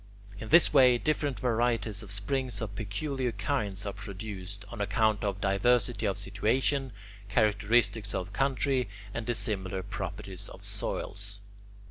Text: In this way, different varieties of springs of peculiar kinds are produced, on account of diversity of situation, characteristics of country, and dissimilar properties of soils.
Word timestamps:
In 0.39 0.49
this 0.49 0.73
way, 0.73 0.97
different 0.97 1.39
varieties 1.39 2.01
of 2.01 2.09
springs 2.09 2.59
of 2.59 2.73
peculiar 2.73 3.31
kinds 3.31 3.85
are 3.85 3.93
produced, 3.93 4.65
on 4.69 4.81
account 4.81 5.23
of 5.23 5.39
diversity 5.39 6.07
of 6.07 6.17
situation, 6.17 6.91
characteristics 7.29 8.15
of 8.15 8.33
country, 8.33 8.89
and 9.13 9.27
dissimilar 9.27 9.83
properties 9.83 10.49
of 10.49 10.63
soils. 10.65 11.39